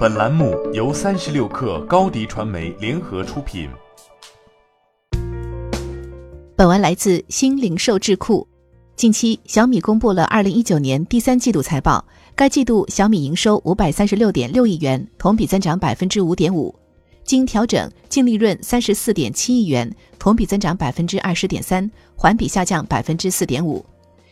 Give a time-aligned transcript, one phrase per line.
[0.00, 3.68] 本栏目由三十六氪高低传媒联合出品。
[6.56, 8.48] 本文来自新零售智库。
[8.96, 12.02] 近期，小米公布了二零一九年第三季度财报，
[12.34, 16.74] 该季度小米营收五百三十六点六亿元，同比增长百分之五点五，
[17.22, 23.84] 经调整净利润三十四点七亿元，同比增长百分之二十点三，环比下降百分之四点五。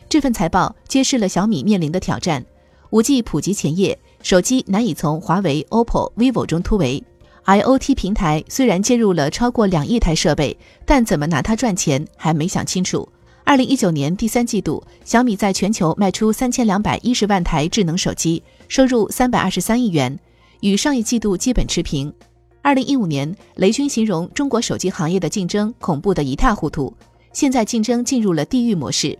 [0.08, 2.42] 这份财报揭示了小米面临的挑战：
[2.90, 3.98] 五 G 普及前夜。
[4.20, 7.02] 手机难以从华为、OPPO、vivo 中突围
[7.44, 13.08] ，IoT 平台虽然接入了超过两亿台设备，但怎么拿它赚钱还没想清楚。
[13.44, 20.18] 二零一九年第三季度，小米在全球卖出三千两百一十万台智能手机，收入三百二十三亿元，
[20.60, 22.12] 与上一季度基本持平。
[22.60, 26.92] 二零一五年，雷军形容中国手机行业的竞争恐怖的一塌糊涂，
[27.32, 29.16] 现在竞争进入了地狱模式。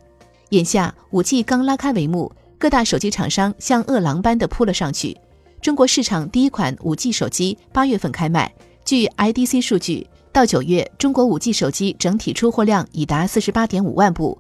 [0.51, 2.31] 眼下，五 G 刚拉开帷幕。
[2.59, 5.17] 各大手机厂商像饿狼般的扑了上去。
[5.63, 8.53] 中国市场第一款五 G 手机八月份开卖，
[8.85, 14.37] 据 IDC 数据，到九月，中国五 G 手机整体出货量已达四十八点五万部。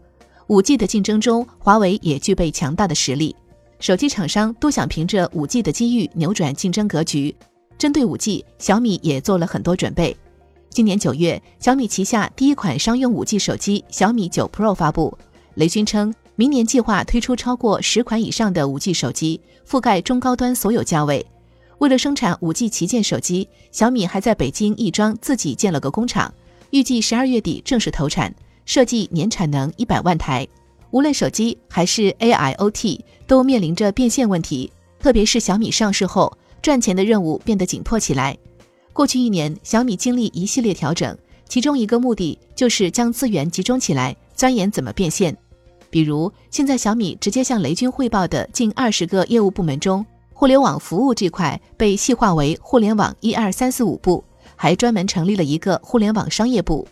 [0.48, 3.36] 五 G 的竞争中，华为也具备强大的实力。
[3.78, 7.34] 手机厂商都想凭着五 G 的机遇扭转竞争格局。
[7.76, 10.16] 针对五 G，小米也做了很多准备。
[10.70, 15.16] 今年九月，小米旗下第一款商用五 G 手机小米九 Pro 发布。
[15.54, 16.12] 雷军称。
[16.38, 21.26] 明年计划推出超过十款以上的五 G 手机，覆盖中高端所有价位。
[21.78, 26.32] 为了生产五 G 旗舰手机，小米还在北京亦庄自己建了个工厂，
[26.70, 28.32] 预计十二月底正式投产，
[28.66, 30.46] 设计年产能一百万台。
[30.92, 38.38] 无论手机还是 AIoT，都面临着变现问题，特别是小米上市后，赚钱的任务变得紧迫起来。
[38.92, 45.36] 过去一年，小米经历一系列调整，其中一个目的就是将资源集中起来，钻研怎么变现。
[45.90, 54.22] 比如，现在小米直接向雷军汇报的近二十个业务部门中，互联网服务这块被细化为互联网一二三四五部，
[54.54, 56.86] 还专门成立了一个互联网商业部。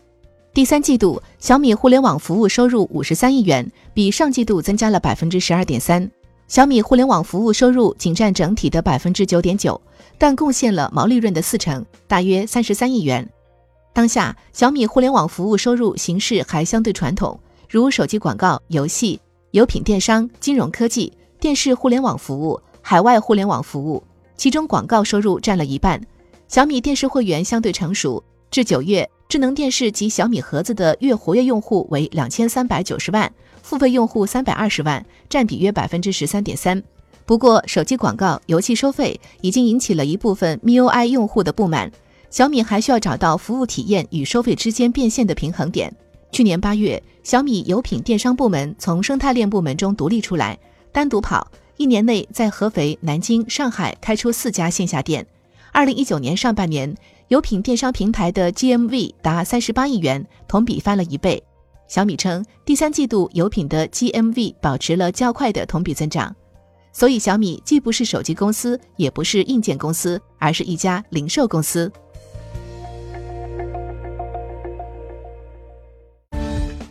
[0.54, 6.10] 第三季度，小米互联网服务收入五十三亿元，比上季度增加了百分之十二点三。
[6.48, 9.78] 小米互联网服务收入仅占整体的百分之九点九，
[10.16, 13.28] 但贡献了毛利润的四成，大约三十三亿元。
[13.92, 17.38] 当下，小米互联网服务收入形式还相对传统。
[17.68, 24.02] 如手机广告、游戏、油品电商、金融科技、电视互联网服务、海外互联网服务，
[24.36, 26.00] 其中广告收入占了一半。
[26.46, 28.22] 小米电视会员相对成熟，
[28.52, 33.32] 至九月，智能电视及小米盒子的月活跃用户为两千三百九十万，
[33.62, 36.80] 付费用户三百二十万，占比约百分之十三点三。
[37.24, 41.90] 不过，手机广告、游戏收费已经引起了一部分 MIUI 用户的不满，
[42.30, 45.92] 小米还需要找到服务体验与收费之间变现的平衡点。
[46.36, 50.58] 去年八月，小米有品电商部门从生态链部门中独立出来，
[50.92, 51.50] 单独跑。
[51.78, 55.26] 一年内在合肥、南京、上海开出四家线下店。
[55.72, 56.94] 二零一九年上半年，
[57.28, 61.42] 有品电商平台的 GMV 达三十八亿元，同比翻了一倍。
[61.88, 66.36] 小米称，第三季度有品的 GMV 保持了较快的同比增长。
[66.92, 71.90] 所以，小米既不是手机公司，也不是硬件公司，而是一家零售公司。